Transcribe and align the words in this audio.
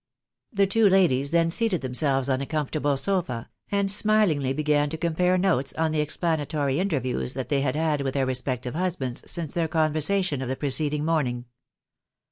The 0.51 0.65
two 0.65 0.89
ladies 0.89 1.29
then 1.29 1.51
seated 1.51 1.81
themselves 1.81 2.27
on 2.27 2.41
a 2.41 2.47
comfortable 2.47 2.97
sofa, 2.97 3.51
and 3.71 3.87
smiUngly 3.87 4.55
began 4.55 4.89
to 4.89 4.97
compare 4.97 5.37
notes 5.37 5.73
on 5.73 5.91
the 5.91 6.01
explanatory 6.01 6.79
interviews 6.79 7.35
they 7.35 7.61
had 7.61 7.75
had 7.75 8.01
with 8.01 8.15
their 8.15 8.25
respective 8.25 8.73
husbands, 8.73 9.23
since 9.31 9.53
their 9.53 9.67
conversa 9.67 10.23
tion 10.23 10.41
of 10.41 10.49
the 10.49 10.55
preceding 10.55 11.05
morning. 11.05 11.45